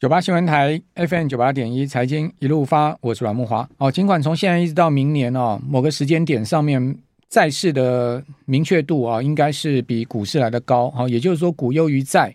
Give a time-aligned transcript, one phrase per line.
[0.00, 3.68] 九八新闻台 FM 九八点一财经一路发，我是阮慕华。
[3.78, 6.96] 哦，尽管从现在一直到明年哦，某个时间点上面
[7.28, 10.88] 债市的明确度啊，应该是比股市来的高。
[10.92, 12.32] 好，也就是说股优于债。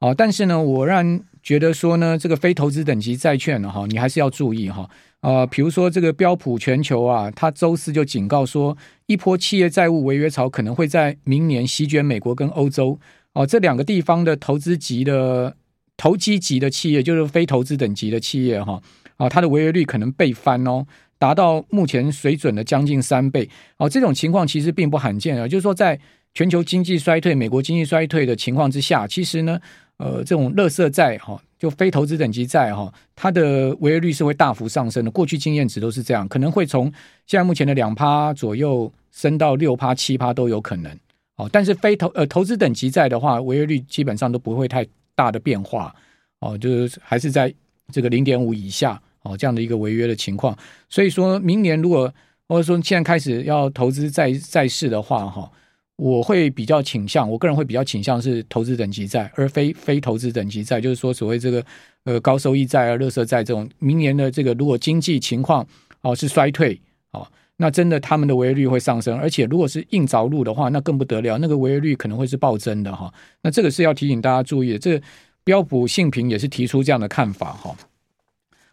[0.00, 4.90] 哦，但是呢，我让觉得说呢，这个非投资等级债券呢，哈，你还是要注意哈。
[5.20, 8.76] 呃，比如说这个标普全球啊，它周四就警告说，
[9.06, 12.98] 一波企业债务违约潮可能会在明年席卷美国跟欧洲。
[13.34, 15.54] 哦，这两个地方的投资级的。
[15.96, 18.82] 投机级的企业就是非投资等级的企业哈，
[19.16, 20.84] 啊，它的违约率可能倍翻哦，
[21.18, 23.88] 达到目前水准的将近三倍哦。
[23.88, 25.98] 这种情况其实并不罕见啊，就是说在
[26.34, 29.58] 全球经济衰退、美国经济衰退的情况之下，其实呢，
[29.98, 35.10] 呃，这种垃圾债哈，就非投资等级债哈，它的违约率是会大幅上升的。
[35.12, 36.92] 过去经验值都是这样，可能会从
[37.24, 40.92] 现在目前的两趴左右升到六趴、七趴都有可能
[41.36, 41.48] 哦。
[41.52, 44.84] 但是非投呃投资等级债的话，违约率基本上都不会太。
[45.14, 45.94] 大的变化
[46.40, 47.52] 哦，就是还是在
[47.92, 50.56] 这个零点五以下哦，这样的一个违约的情况。
[50.88, 52.12] 所以说明年如果
[52.48, 55.50] 或者说现在开始要投资债债市的话哈，
[55.96, 60.80] 我会比较倾向，我个人会比较倾向是投资等级债，而非非投资等级债。
[60.80, 61.64] 就是说所谓这个
[62.04, 65.66] 呃高收益债啊、垃圾债这种，明年的这个如果经济情况
[66.02, 66.78] 哦是衰退
[67.12, 67.26] 哦，
[67.64, 73.10] 那真的他们的违约率会上升，而且如果是硬着陆的话，那更不得了，那个违约率可能会是暴增的哈。
[73.40, 74.78] 那这个是要提醒大家注意的。
[74.78, 75.00] 这
[75.44, 77.74] 标普信评也是提出这样的看法哈。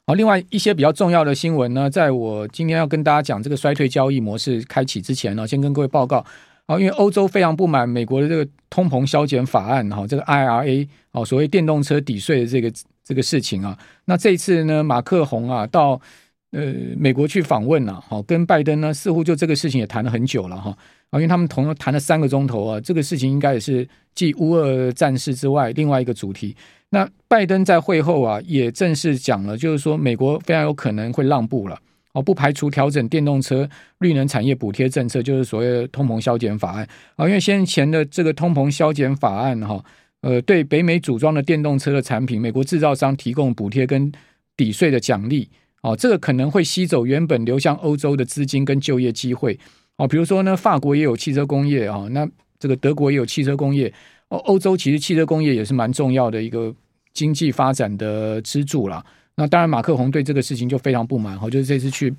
[0.06, 6.18] 好，另外一些比较重要的新闻呢，在我今天要跟大家讲这个衰退交易模式开启之前呢，先跟各位报告
[6.66, 12.70] 啊，因为欧洲非常不满美国的这个通膨削减法案哈，这个 IRA 哦，所谓电动车抵税的这个
[13.06, 16.02] 这个事情啊，那这一次呢，马克宏啊到。
[16.52, 20.78] 呃，美国去访问了，好，跟拜登呢，似乎就这个事情也谈了很久了哈，
[21.10, 26.54] 啊，因为他们同谈了三个钟头啊，这个事情应该也是继乌俄战事之外另外一个主题。
[26.90, 31.80] 那拜登在会后啊，也正式讲了，就是说美国非常有可能会让步了，
[32.12, 36.86] 哦，不排除调整电动车绿能产业补贴政策，就是所谓的通膨削减法案
[37.16, 39.82] 啊，因为先前的这个通膨削减法案哈，
[40.20, 44.12] 呃，对北美组装的电动车的产品，美国制造商提供补贴跟
[44.58, 45.50] 抵税的奖励。
[45.82, 49.60] 哦，这个可能会吸走原本流向欧洲的资金跟就业机会。
[49.98, 52.28] 哦，比如说呢，法国也有汽车工业啊，那
[52.60, 53.92] 这个德国也有汽车工业。
[54.30, 56.74] 哦，欧洲其实汽车工业也是蛮重要的一个
[57.14, 59.04] 经济发展的支柱啦。
[59.36, 61.38] 那当然，马克宏对这个事情就非常不满。
[61.38, 62.14] 哈，就是这次去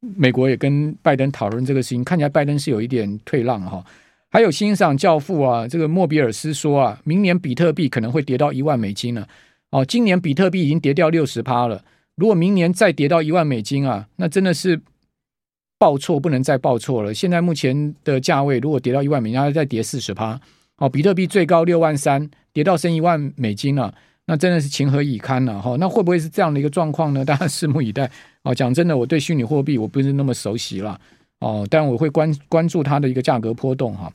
[0.00, 3.84] 美国也跟拜登讨论这个事情，看起来拜登是有一点退让哈。
[4.30, 9.26] 还有欣赏教父啊，这个莫比尔斯说啊，明年比特币可能会跌到一万美金了。
[9.70, 11.82] 哦，今年比特币已经跌掉六十趴了。
[12.16, 14.80] 如果明年再跌到一万美金啊，那真的是
[15.78, 17.12] 报错不能再报错了。
[17.12, 20.40] 现在目前的价位，如果跌到一万美金，还要再跌四十趴。
[20.78, 23.94] 哦，比特币最高六万三，跌到升一万美金了，
[24.26, 25.76] 那真的是情何以堪了哈。
[25.78, 27.24] 那会不会是这样的一个状况呢？
[27.26, 28.10] 大家拭目以待。
[28.42, 30.98] 哦，讲真的，我对虚拟货币我不是那么熟悉了
[31.40, 34.10] 哦，但我会关关注它的一个价格波动哈。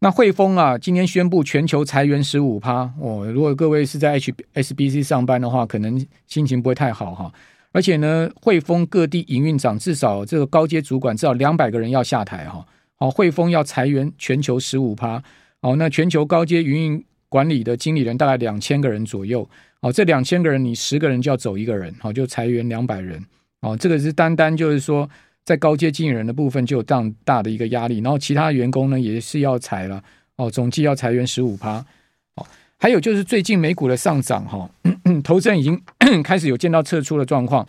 [0.00, 3.26] 那汇丰啊，今天宣布全球裁员十五趴哦。
[3.32, 7.32] 如果各位是在 HSBC 上班的话，可能心情不会太好哈。
[7.72, 12.64] 而且呢，汇丰各地营运长至少这个高阶主管至少两百个人要下台哈。
[12.98, 15.22] 哦，汇丰要裁员全球十五趴
[15.60, 15.74] 哦。
[15.76, 19.48] 那全球高阶营运管理的经理人大概两千个人左右
[19.80, 19.90] 哦。
[19.90, 23.24] 这两千个人，你十个人就要走一个人，好，就裁员两百人
[23.60, 23.74] 哦。
[23.74, 25.08] 这个是单单就是说。
[25.46, 30.02] 在高阶经理人的部分就有这样大的一个压力，然后其他员工呢也是要裁了
[30.34, 31.86] 哦，总计要裁员十五趴
[32.34, 32.44] 哦。
[32.76, 34.68] 还有就是最近美股的上涨哈，
[35.22, 35.80] 投资人已经
[36.24, 37.64] 开始有见到撤出的状况。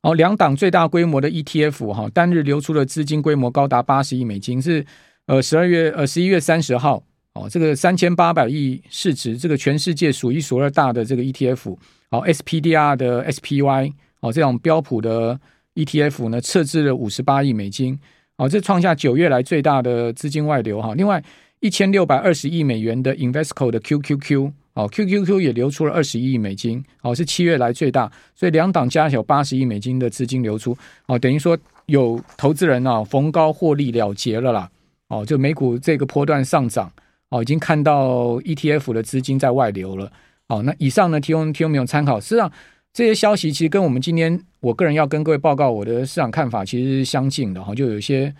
[0.00, 4.86] 哦，两档最大规模的 ETF 哈，单日流出的资金规模高达八十亿美金，是
[5.26, 7.04] 呃十二月呃十一月三十号
[7.34, 11.76] 哦，这个三千八百亿市值，这个全世界数一数二大的这个 ETF
[12.08, 15.38] 哦，SPDR 的 SPY 哦，这种标普的。
[15.78, 17.96] ETF 呢，撤资了五十八亿美金，
[18.36, 20.92] 哦，这创下九月来最大的资金外流哈。
[20.96, 21.22] 另外，
[21.60, 30.76] 一千六百二十亿美元的 Investco 的 QQQ，哦，QQQ 也流出了二十亿美金，哦，是七月来最大，所以两档加起来有八十亿美金的资金流出，
[31.06, 31.56] 哦，等于说
[31.86, 34.68] 有投资人啊逢高获利了结了啦，
[35.08, 36.90] 哦，就美股这个波段上涨，
[37.30, 40.10] 哦，已经看到 ETF 的资金在外流了，
[40.48, 42.50] 哦，那以上呢提供提供没有参考，实际上。
[42.92, 48.34] 这些消息其实跟我们今天我个人要跟各位报告我的市场看法其实是相近的哈，就有一些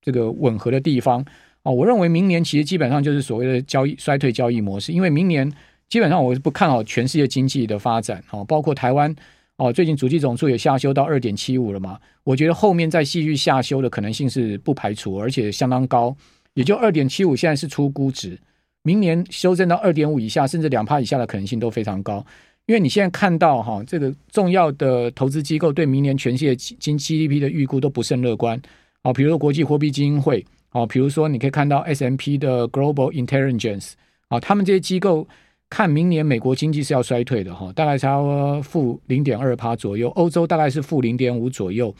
[0.00, 1.24] 这个吻合的地方
[1.62, 1.72] 啊。
[1.72, 5.50] 我认为明年其实基本上就是所谓的交易衰退交易模式，因为明年
[5.88, 9.12] 基本上我是不看好全世界经济的发展哦，包括台湾
[9.56, 16.16] 哦，最近主计总数也下修到二点七五了嘛，我觉得后面再继续下修的可能性是不排除，而且相当高，
[16.54, 18.38] 也就二点七五现在是初估值
[18.84, 22.24] 明年修正到二点五以下，甚至两趴以下的可能性都非常高。
[22.66, 28.60] 因为你现在看到哈，这个重要的投资机构对明年全世界经 GDP 的预估都不甚乐观。
[29.02, 33.94] 哦，比如说国际货币基金会，哦，比如说你可以看到 S M P 的 Global Intelligence，
[34.28, 35.26] 啊，他们这些机构
[35.68, 41.92] 看明年美国经济是要衰退的哈，大概差不多负零点二趴左右，欧洲大概是负零点五左右，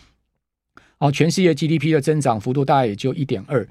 [0.99, 3.67] 哦，全世界 GDP 的增长幅度大概也就一点二，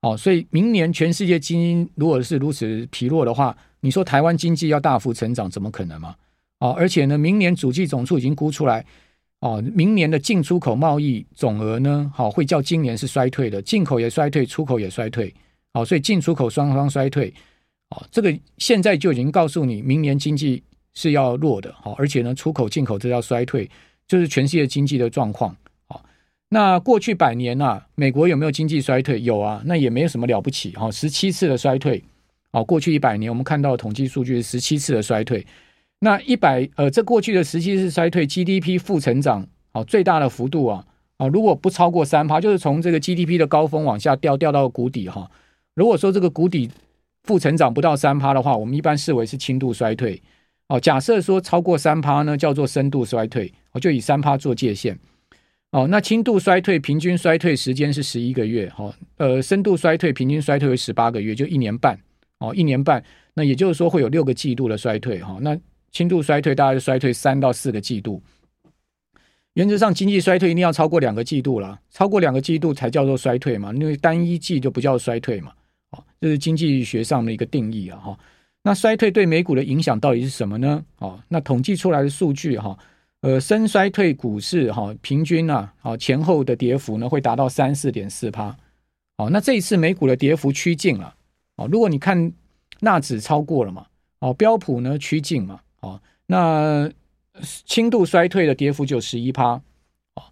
[0.00, 6.16] 哦，所以明年全世界经济如果是如此疲弱的话，你说台湾经济要大幅成长，怎么可能嘛？
[6.62, 8.84] 哦，而且呢，明年主计总处已经估出来。
[9.40, 15.34] 哦，明年的进出口贸易总额呢，好会较今年是衰退的，进口也衰退，出口也衰退，
[15.74, 17.34] 好，所以进出口双方衰退，
[17.90, 20.62] 哦，这个现在就已经告诉你，明年经济
[20.94, 23.68] 是要弱的，好，而且呢，出口进口都要衰退，
[24.06, 25.56] 就是全世界经济的状况，
[25.88, 26.00] 好，
[26.48, 29.20] 那过去百年啊，美国有没有经济衰退？
[29.22, 32.00] 有啊，那也没有什么了不起，哈，十七次的衰退，
[32.52, 35.44] 哦，过去一百年我们看到统计数据是十七次的衰退。
[36.04, 40.84] 那一百呃，这过去的十七次衰退，GDP 负成长，哦，最大的幅度啊，
[41.18, 45.30] 哦，如果不超过三趴，就是从这个 GDP 的高峰往下掉，掉到谷底哈。
[45.76, 46.68] 如果说这个谷底
[47.22, 50.20] 负成长不到三趴的话，我们一般视为是轻度衰退。
[50.66, 54.98] 哦，假设说超过三趴呢，叫做深度衰退，我就以三趴做界限。
[55.70, 61.96] 哦，那轻度衰退平均衰退时间是十一个月，哈，呃，深度衰退平均衰退为十八个月，就一年半。
[62.40, 65.56] 哦，一年半，那也就是说会有六个季度的衰退，哈，那。
[65.92, 68.22] 轻度衰退大概是衰退三到四个季度，
[69.52, 75.52] 原则上经济衰退一定要超过两个季度了，超过两个季度才叫做衰退嘛，因为单一季就不叫衰退嘛，
[75.90, 78.18] 哦，这是经济学上的一个定义啊，哈。
[78.62, 80.82] 那衰退对美股的影响到底是什么呢？
[80.98, 82.78] 哦，那统计出来的数据哈，
[83.20, 88.56] 呃，深衰退股市哈，平均啊，哦，前后的跌幅呢会达到三四点四趴，
[89.18, 91.14] 哦，那这一次美股的跌幅趋近了，
[91.56, 92.32] 哦，如果你看
[92.80, 93.84] 纳指超过了嘛，
[94.20, 95.60] 哦，标普呢趋近嘛。
[95.82, 96.90] 哦，那
[97.64, 99.60] 轻度衰退的跌幅就十一趴，
[100.14, 100.22] 哦，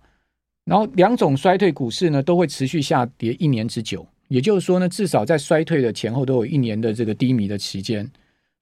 [0.65, 8.09] 然后两种衰退股市呢都会持续下跌一年之久，也就是说呢，至少在衰退的前后都有一年的这个低迷的期间。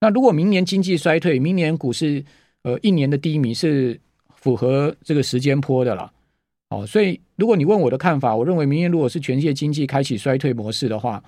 [0.00, 2.24] 那如果明年经济衰退，明年股市
[2.62, 4.00] 呃一年的低迷是
[4.36, 6.10] 符合这个时间坡的了，
[6.70, 11.22] 哦，所以如果你问我的看法，我认为明年如果是全世界经济开启衰退模式的话，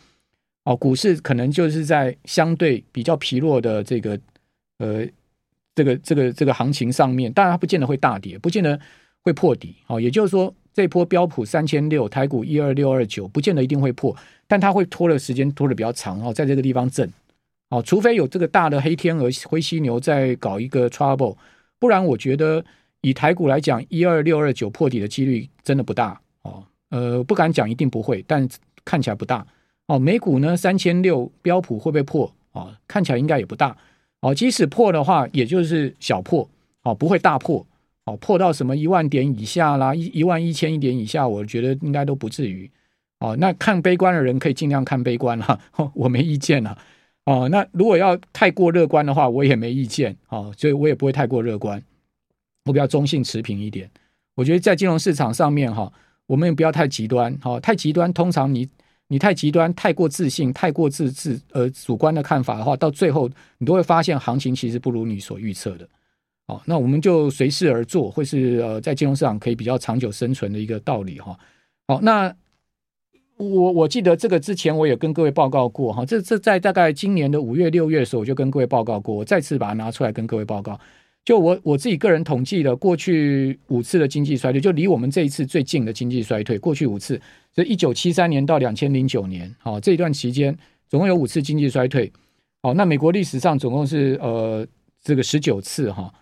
[0.64, 4.18] 哦，股市可能就是在相对比较疲弱的这个
[4.78, 5.06] 呃。
[5.74, 8.78] 这个这个这个行情上面，当然它不见得会大跌，不见得
[9.22, 9.76] 会破底。
[9.86, 14.14] 哦，也就是说，这波标普三千六，台股一二六二九，不见得一定会破，
[14.46, 17.10] 但它会拖的时间拖得比较长哦，在这个地方震。
[17.70, 21.36] 哦，除非有这个大的黑天鹅、灰犀牛在搞一个 trouble，
[21.78, 22.64] 不然我觉得
[23.00, 26.20] 以台股来讲，一二六二九破底的几率真的不大。
[26.42, 28.48] 哦，呃，不敢讲一定不会，但
[28.84, 29.46] 看起来不大。
[29.86, 32.32] 哦，美股呢三千六，标普会不会破？
[32.52, 33.76] 哦，看起来应该也不大。
[34.20, 36.48] 哦，即使破的话，也就是小破，
[36.82, 37.66] 哦，不会大破，
[38.04, 42.70] 哦，破到什么一万点以下啦，一一万一千一点以下，我觉得应该都不至于。
[43.20, 45.58] 哦，那看悲观的人可以尽量看悲观哈，
[45.94, 46.76] 我没意见了。
[47.24, 50.16] 哦，那如果要太过乐观的话，我也没意见。
[50.28, 51.82] 哦，所以我也不会太过乐观，
[52.64, 53.90] 我比较中性持平一点。
[54.34, 55.92] 我觉得在金融市场上面哈，
[56.26, 58.68] 我们也不要太极端，哦，太极端，通常你。
[59.12, 63.28] 你太极端、太过自信、太过自自呃主观的看法的话，到最后
[63.58, 65.88] 你都会发现行情其实不如你所预测的。
[66.46, 71.36] 好，那我们就随势而做，会是呃在金融市场可以比较长久生存的一个道理哈。
[71.88, 72.32] 好，那
[73.36, 80.78] 我我记得这个之前我也跟各位报告过哈，这这在大概今年的五月六月的时候，我就跟各位报告过，我再次把它拿出来跟各位报告。
[81.24, 87.20] 就我我自己个人统计的过去五次的经济衰退，就离我们这一次最近的经济衰退，过去五次，
[87.54, 90.56] 所以一九七三年到两千零九年，好，这一段期间
[90.88, 92.12] 总共有五次经济衰退，
[92.62, 94.66] 好，那美国历史上总共是呃
[95.02, 96.12] 这个十九次哈，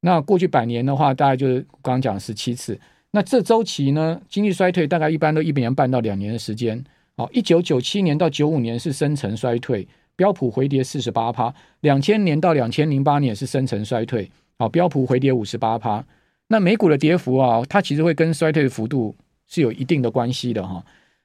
[0.00, 2.78] 那过去百年的话，大概就是刚刚讲十七次，
[3.10, 6.82] 那这周期呢，经济衰退大概一般都一年半到两年的时间，
[7.16, 14.30] 好，一九九七年到九五年是深层衰退，标普回跌四十八趴，两千年到两千零八年是深层衰退。
[14.60, 16.04] 好，标普回跌五十八趴，
[16.48, 19.14] 那美股的跌幅啊，它其实会跟衰退的幅度
[19.48, 20.84] 是有一定的关系的哈。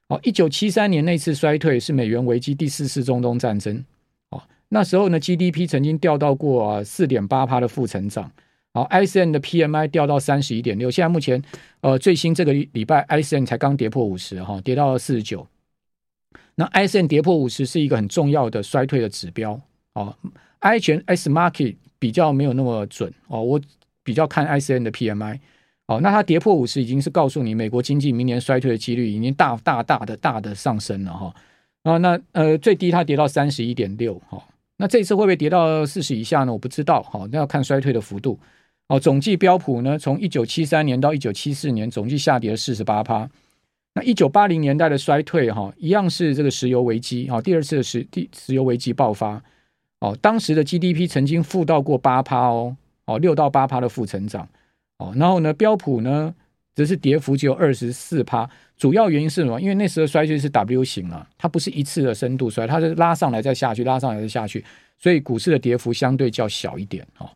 [0.10, 3.84] 好，一九七三年那次衰退是美元危机第四次中东战争，
[4.30, 8.32] 哦，那时候呢 GDP 曾经掉到过四点八趴的负成长，
[8.74, 11.42] 好，ISM 的 PMI 掉到三十一点六，现在目前
[11.82, 15.48] 呃最新这个礼拜 ISM 才刚跌破五十哈，跌到了四十九。
[16.56, 19.60] 那 ISM 跌破五十是一个很重要的衰退的指标
[19.94, 20.16] 哦
[20.62, 21.76] ，IHS Markit。
[22.00, 23.62] 比较没有那么准哦，我
[24.04, 25.40] 比较看 ISM 的 PMI
[25.88, 31.34] 哦，那它跌破五十已经是告诉你美国经济明年衰退的几率已经大大大的大的上升了哈
[31.84, 34.42] 啊，那呃最低它跌到三十一点六哈，
[34.78, 36.54] 那这次会不会跌到四十以下呢？
[36.54, 38.40] 我不知道，好，那要看衰退的幅度。
[38.88, 43.30] 哦，总计标普呢，从一九七三年到一九七四年，总计下跌了四十八趴。
[43.96, 49.42] 那一九八零年代的衰退，哈，一样是这个石油危机，哈，第二次的石第石油危机爆发，
[50.00, 52.76] 哦，当时的 GDP 曾经负到过八趴哦，
[53.06, 54.48] 哦，六到八趴的负成长，
[54.98, 56.34] 哦，然后呢，标普呢，
[56.76, 59.60] 则是跌幅只有二十四趴，主要原因是什么？
[59.60, 64.64] 因为那时候衰退是 W 型啊，它不是一次的深度衰，它是拉上来再下去，拉上来再下去，
[64.98, 67.30] 所以股市的跌幅相对较小一点，哈。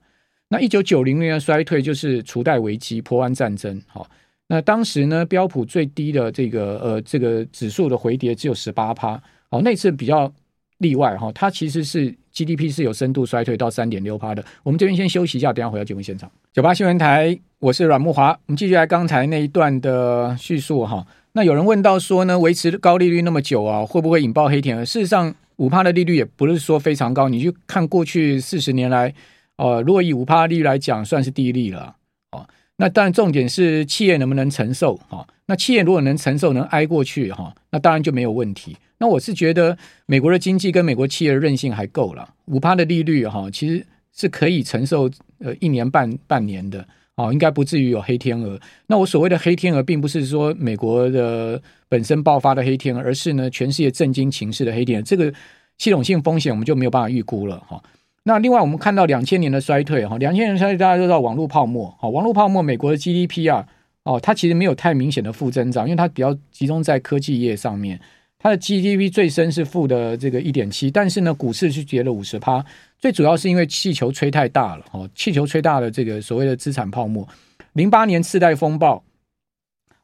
[0.49, 4.07] 那一九九零年的衰退就是储贷危机、波湾战争，哈。
[4.47, 10.31] 那当时呢，标普最低的这个呃这个指数的回跌只有十八趴，哦，那次比较
[10.77, 14.41] 例外哈，它其实是 GDP 是有深度衰退到三点六趴的。
[14.63, 16.31] 我们这边先休息一下，等下回到节目现场。
[16.53, 21.03] 九八新闻台，我是阮慕华，我们继续来刚才那一段的叙述哈。
[21.31, 24.85] 那有人问到说呢，维持高利率那么久啊，会不会引爆黑天鹅？
[24.85, 29.11] 事实上，五趴的利率也不是说非常高，你去看过去四十年来，
[29.55, 31.95] 呃，如果以五趴利率来讲，算是低利了
[32.29, 32.47] 哦。
[32.75, 35.25] 那当然，重点是企业能不能承受哈？
[35.47, 38.77] 那企业如果能承受，能挨过去哈，那当然就没有问题。
[38.99, 43.83] 那我是觉得，美国的经济跟美国企业的韧性还够了，五趴的利率哈，其实
[44.15, 45.09] 是可以承受
[45.39, 48.59] 呃一年半半年的哦，应该不至于有黑天鹅。
[48.85, 55.03] 那我所谓的黑天鹅，并不是说美国的本身爆发的黑天鹅，而是呢全世界震惊情势的黑天鹅。
[55.03, 55.33] 这个
[55.77, 57.83] 系统性风险，我们就没有办法预估了哈。
[58.23, 63.65] 那另外，我们看到两千年的衰退哈，两千年衰退大家都知道网络泡沫，好，网络泡沫，美国的 GDP 啊，
[64.03, 67.99] 哦，它其实没有太明显的负增长，因为它比较集中在科技业上面，
[68.39, 72.63] 它的 GDP 最深是负的这个一点七，但是呢，股市是跌了五十趴，
[72.99, 77.27] 最主要是因为气球吹太大了，哦，气球吹大了这个所谓的资产泡沫，
[77.73, 79.03] 零八年次贷风暴，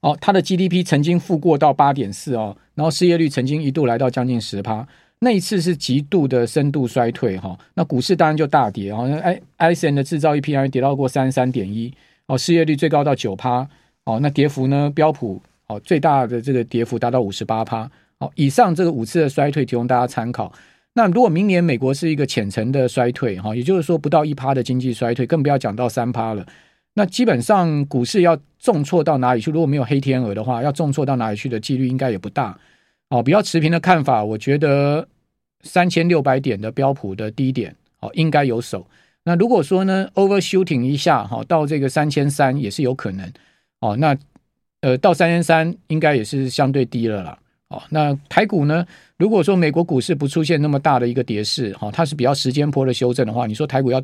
[0.02, 4.88] 哦，它的 GDP 曾经负过到八点四哦，然后失业率曾经一度来到将近十趴。
[5.20, 9.08] 那一次是极度的深度衰退哈，那股市当然就大跌哈。
[9.58, 11.94] I ISM 的制造业 PMI 跌到过三十三点一
[12.26, 13.66] 哦，失业率最高到九趴
[14.04, 14.92] 哦，那跌幅呢？
[14.94, 18.32] 标普哦最大的这个跌幅达到五十八趴哦。
[18.36, 20.52] 以上这个五次的衰退提供大家参考。
[20.94, 26.46] 那如果明年美国是一个浅层的衰退哈，也就是说不到一趴的经济衰退，更不要讲到三趴了。
[26.94, 29.52] 那基本上股市要重挫到哪里去？
[29.52, 32.58] 如果没有黑天鹅的话，要重挫到哪里去的几率应该也不大
[33.10, 33.24] 哦。
[33.24, 35.08] 比较持平的看法，我觉得。
[35.66, 38.86] 三千六百点的标普的低点，哦，应该有守。
[39.24, 43.32] 那如果说呢，overshooting 一下，哈，到这个三千三也是有可能。
[43.80, 44.14] 哦，那
[44.82, 47.40] 呃，到三千三应该也是相对低了啦。
[47.74, 48.86] 哦，那台股呢，
[49.18, 54.02] 如果说美国股市不出现那么大的一个跌势，哈，它是比较时间波的修正的话，你说台股要，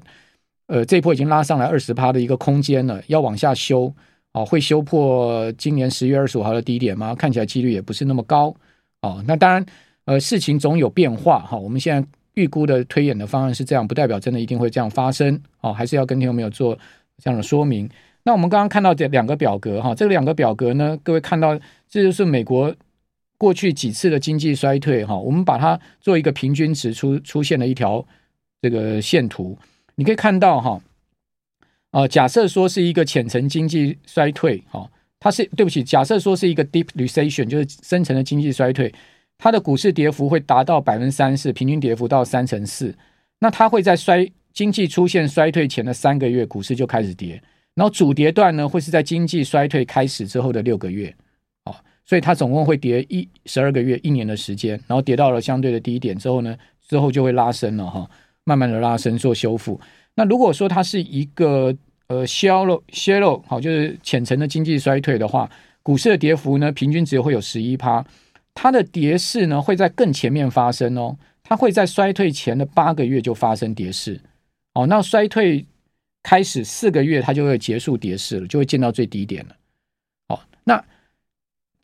[0.67, 3.93] 呃，这一波已经拉上来二十趴的一个空间了，要往下修，
[4.33, 7.13] 哦，会修破今年十月二十五号的低点吗？
[7.13, 8.53] 看起来几率也不是那么高。
[9.01, 9.63] 哦，那当然。
[10.05, 11.55] 呃，事情总有变化哈。
[11.55, 15.71] 我们现在预估的推演的方案是这样，不代表真的一定会这样发生哦。
[15.71, 16.75] 还是要跟听众朋友做
[17.23, 17.87] 这样的说明。
[18.23, 21.55] 那我们刚刚看到这两个表格哈，这两个表格呢，各位看到
[21.87, 22.73] 这就是美国
[23.39, 25.17] 过去几次的经济衰退哈。
[25.17, 28.05] 我们把它做一个平均值出出现了一条
[28.61, 29.57] 这个线图，
[29.95, 30.79] 你可以看到哈。
[31.91, 34.87] 呃，假设说是一个浅层经济衰退哈，
[35.19, 38.93] 它是对不起，假设说是一个 deep recession，就是深层的经济衰退。
[39.39, 42.93] 它的股市跌幅会达到百分之三四，平均跌幅到三成四。
[43.39, 47.41] 那它会在衰经济出现衰退前的三个月，股市就开始跌。
[47.73, 51.15] 然后主跌段呢，会是在经济衰退开始之后的六个月。
[52.09, 54.71] 所以它总共会跌一十二个月，一年的时间。
[54.87, 58.09] 然后跌到了相对的低点之后呢，之后就会拉升了哈，
[58.45, 59.79] 慢慢的拉升做修复。
[60.15, 61.71] 那如果说它是一个
[62.07, 65.47] 呃 shallow shallow 好，就是浅层的经济衰退的话，
[65.83, 68.03] 股市的跌幅呢，平均值会有十一趴。
[68.55, 74.19] 它的跌势呢，会在更前面发生哦，它会在衰退前的八个月就发生跌势
[74.73, 74.87] 哦。
[74.87, 75.63] 那衰退
[76.23, 79.55] 开始四个月，它就会结束跌势了，就会见到最低点了。
[80.29, 80.83] 哦，那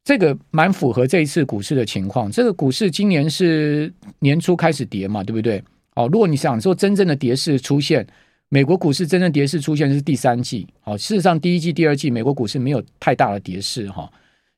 [0.05, 2.31] 这个蛮符合这一次股市的情况。
[2.31, 5.61] 这个股市今年是年初开始跌嘛，对不对？
[5.95, 8.05] 哦，如果你想说真正的跌势出现，
[8.49, 10.67] 美国股市真正跌势出现是第三季。
[10.83, 14.07] 哦，事实上第一季、第二季美国股市没有太大的跌势哈。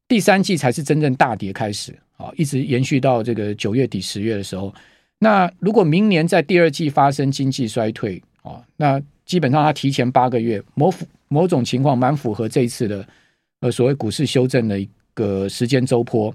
[0.09, 4.73] 第三季才是真正大跌开始啊，一直延续到这个九月底十月的时候。
[5.17, 10.93] 那如果明年在第二季发生经济衰退啊，那基本上它提前八个月，某
[11.29, 13.07] 某种情况蛮符合这一次的
[13.61, 16.33] 呃所谓股市修正的一个时间周波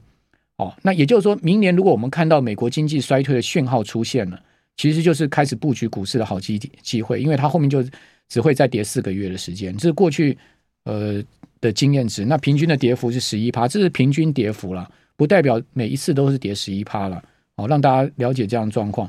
[0.56, 0.74] 哦。
[0.82, 4.38] 那也就是说明年如果我们看到美国经济衰退的讯号出现了，
[4.76, 7.82] 其实就是开始布局股市的好机机会，因为它后面就
[8.28, 9.76] 只会再跌四个月的时间。
[9.76, 10.36] 这是过去
[10.84, 11.22] 呃。
[11.62, 17.22] 的经验值，那平均的跌幅是十一趴，这是平均跌幅了，不代表每一次都是跌十一趴了。
[17.56, 19.08] 好，让大家了解这样的状况。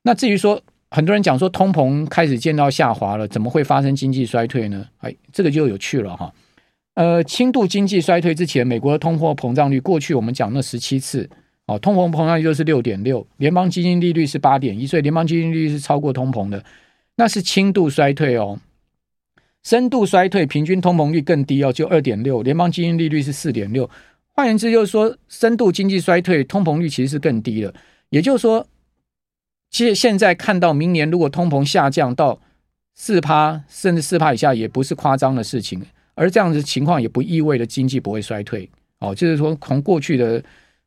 [0.00, 0.58] 那至于说
[0.90, 4.88] 很多人讲说通膨开始见到下滑了，怎么会发生经济衰退呢？
[5.00, 6.32] 哎，这个就有趣了哈。
[6.94, 11.28] 呃，轻度经济衰退之前，美国的通货膨胀率过去我们讲那十七次，
[11.66, 16.62] 哦，通货膨胀率就是六点六，联邦基金利率是八点一，所以联邦基金利率是超过通膨的，
[17.16, 18.58] 那是轻度衰退哦。
[19.62, 23.88] 深度衰退，平均通膨率更低哦，就二点六，联邦基金利率是四点六。
[24.34, 27.72] 换言之，就是说深度经济衰退，通膨率其实是更低的。
[28.10, 28.66] 也就是说，
[29.70, 32.40] 现现在看到明年如果通膨下降到
[32.94, 35.80] 四趴，甚至四趴以下，也不是夸张的事情。
[36.14, 40.42] 而这样子情况也不意味着经济不会衰退哦，就是说从过去的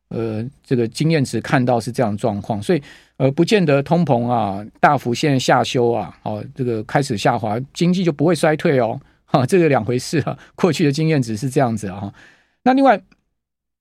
[0.08, 2.82] 呃这个经验值看到是这样状况，所以
[3.16, 12.14] 呃不见得通膨啊大幅现在下修啊，哦这个开始下滑，经济就不会衰退哦，哈 这个两回事啊， 过去的经验值是这样子啊。
[12.62, 13.00] 那另外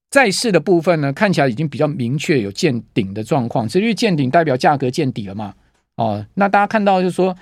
[0.09, 5.53] 债市的部分呢，看起来已经比较明确有见顶的状况，至于见顶代表价格见底了嘛？
[5.95, 7.35] 哦，那大家看到就是说。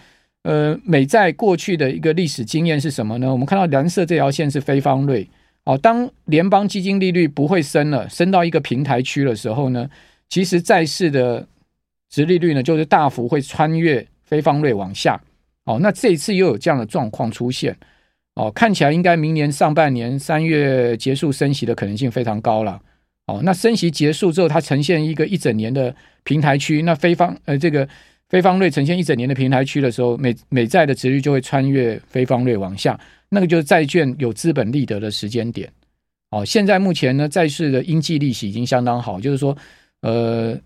[0.44, 3.32] 呃，美债过去的一个历史经验是什么呢？
[3.32, 5.28] 我们看到蓝色这条线是非方瑞。
[5.64, 9.90] 哦，当联邦基金利率不会升了，升到一个平台区的时候呢，
[10.28, 11.48] 其实债市的
[12.10, 15.18] 殖利率呢，就是大幅会穿越非方瑞往下。
[15.64, 17.74] 哦，那这一次又有这样的状况出现。
[18.36, 22.82] 哦，看起来应该明年上半年三月结束升息的可能性非常高了。
[23.28, 25.96] 哦，那升息结束之后，它呈现一个一整年的
[26.26, 27.88] 平台区，那非方呃这个。
[28.34, 33.00] 非方瑞呈现一整年的平台区的时候，美美债的殖率就会穿越非方瑞往下，
[33.30, 35.72] 那个就是债券有资本利得的时间点。
[36.32, 39.56] 哦，现在目前呢，债市的应计利息已经相当好，就是说，
[40.02, 40.60] 呃，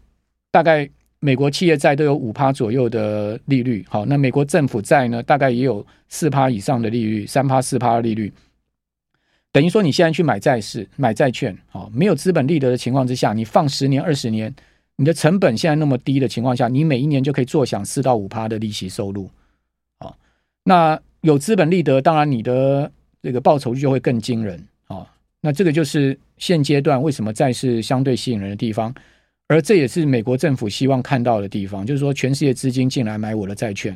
[0.50, 3.86] 大概美国企业债都有五趴左右的利率。
[3.90, 8.32] 好，那美国政府债呢，大概也有四趴以上的利率，三趴四趴的利率。
[9.52, 14.56] 等于说，你现在去买债市、买债券，哦，没有资本利得的情况之下，你放十年、二十年。
[14.98, 19.30] 你的成本现在那么低的情况下，你每一年就可以坐享四到五趴的利息收入，
[20.00, 20.13] 啊，
[20.63, 24.62] 那有资本利得，当然你的这个报酬率就会更惊人。
[24.88, 25.08] 啊。
[25.39, 28.93] 那这个就是现阶段为什么债市相对吸引人的地方，
[29.48, 33.95] 而这也是美国政府希望看到的地方，就是说全世界资金进来买我的债券，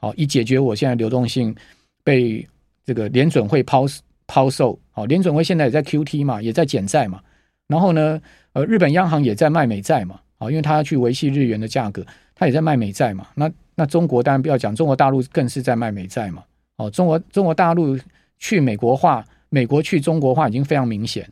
[0.00, 1.54] 好，以解决我现在流动性
[2.02, 2.44] 被
[2.86, 3.84] 这个联准会抛
[4.26, 7.20] 抛售，好，联准会现在也在 QT 嘛，也在减债嘛，
[7.66, 8.18] 然后呢，
[8.54, 10.18] 呃，日本央行也在卖美债嘛。
[10.38, 13.26] 啊，因为他要去维系日元的价格，他也在卖美债嘛。
[13.34, 16.42] 那那中国当然不要讲，中国大陆更是在卖美债嘛。
[16.76, 17.98] 哦，中国中国大陆
[18.38, 21.28] 去美国化，美国去中国化已经非常明显。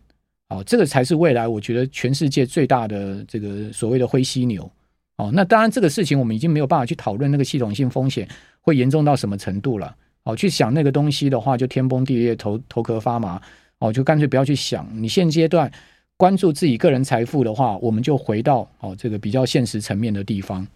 [0.49, 4.71] 哦，这个才是未来我觉得全世界最大的这个所谓的灰犀牛。
[5.17, 8.29] 哦，那当然这个事情我们已经没有办法去讨论那个系统性风险
[8.61, 9.95] 会严重到什么程度了。
[10.25, 13.41] 哦，去想那个东西的话，就天崩地裂、头头壳发麻。
[13.79, 14.89] 哦，就干脆不要去想。
[14.93, 15.71] 你现阶段。
[16.17, 20.67] 关注自己个人财富的话，我们就回到哦这个比较现实层面的地方。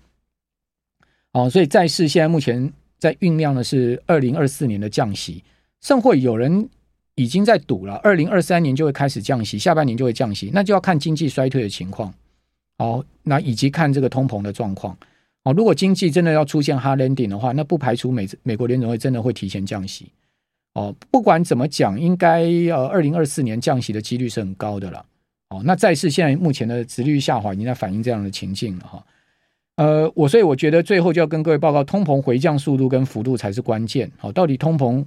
[1.32, 5.42] 哦，所以债市现在目前在酝酿的是二零二四年的降息，
[5.80, 6.68] 甚或有人
[7.14, 12.12] 已经在赌了，二零二三年就会开始降息，下半年就会降息，那就要看经济衰退的情况。
[12.78, 14.96] 哦，那以及看这个通膨的状况。
[15.44, 20.10] 哦，如果经济真的要出现 hard landing 的话，那不排除美美国联准会真的会提前降息。
[20.74, 25.06] 哦，不管怎么讲，应该呃二零二四年降息的几率是很高的了。
[25.50, 29.04] 哦，那债市现在目前的殖率下滑已经在反映这样的情境了哈。
[29.76, 34.10] 呃，我所以我觉得最后就要跟各位报告，通膨回降速度跟幅度才是关键。
[34.16, 35.04] 好，到底通膨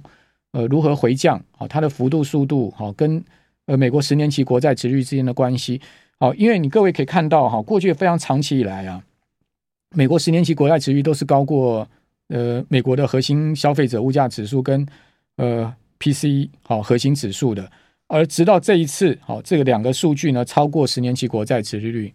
[0.52, 1.42] 呃如何回降？
[1.52, 3.24] 好，它的幅度速度好跟
[3.66, 5.80] 呃美国十年期国债殖率之间的关系。
[6.18, 9.02] 好，因为你各位可以看到哈，过去非常长期以来啊，
[9.94, 11.88] 美国十年期国债殖率都是高过
[12.28, 14.86] 呃美国的核心消费者物价指数跟
[15.36, 17.70] 呃 PCE 好核心指数的。
[18.06, 22.12] 而直到这一次，好，这个两个数据呢超过十年期国债殖利率，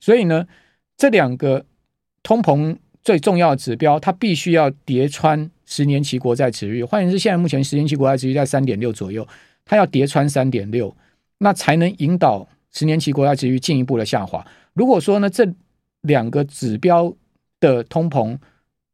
[0.00, 0.46] 所以呢，
[0.96, 1.64] 这两个
[2.22, 6.84] 通膨最重要的指标，它必须要跌穿十年期国债殖利率。
[6.84, 9.26] 换言之，现在目前十年期国债殖利率在三点六左右，
[9.64, 10.94] 它要跌穿三点六，
[11.38, 14.44] 那才能引导十年期国债殖利率进一步的下滑。
[14.74, 15.46] 如果说呢，这
[16.02, 17.14] 两个指标
[17.60, 18.36] 的通膨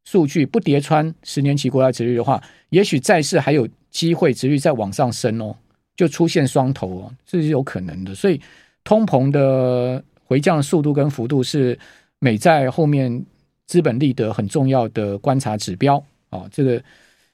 [0.05, 5.55] 数据不跌穿十年期国债殖利率的话，也许债市还有机会殖利率再往上升哦。
[5.95, 8.15] 就出现双头哦，这是有可能的。
[8.15, 8.39] 所以
[8.83, 11.77] 通膨的回降速度跟幅度是
[12.19, 13.23] 美债后面
[13.65, 16.49] 资本利得很重要的观察指标哦。
[16.51, 16.83] 这个，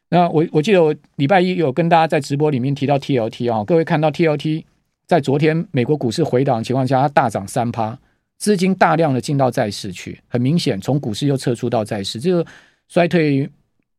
[0.09, 4.63] 那我我记得我礼拜一有跟大家在直播里面提到 TLT 啊，各位看到 TLT
[5.07, 7.97] 在昨天美国股市回档的情况下，它大涨三趴，
[8.37, 12.45] 资金大量的进到债市去，很明显从股市又撤出到债市，这个
[12.89, 13.49] 衰退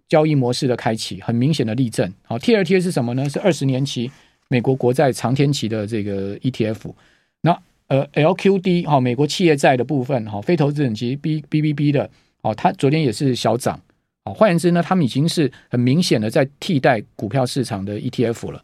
[0.09, 2.13] 交易模式的开启，很明显的例证。
[2.23, 3.29] 好，TLT 是什么呢？
[3.29, 4.11] 是二十年期。
[4.51, 6.93] 美国国债长天期的这个 ETF，
[7.41, 12.11] 那呃 LQD 哈，美国企业债的部分哈，非投资等级 B BBB 的
[12.43, 13.81] 哦，它昨天也是小涨。
[14.25, 18.63] 好，换言之呢，他们已经是很明显的在替代股票市场的 ETF 了。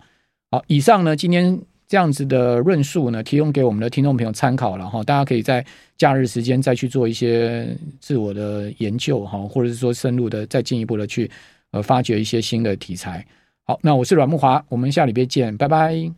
[0.51, 5.05] 好，以上呢，今天这样子的论述呢，提供给我们的听众朋友参考了哈。
[5.05, 5.64] 大家可以在
[5.96, 7.68] 假日时间再去做一些
[8.01, 11.31] 自我的研究哈，或者是说深入的再进一步的去
[11.70, 13.25] 呃发掘一些新的题材。
[13.66, 16.12] 好，那我是阮慕华，我们下礼拜见，拜拜。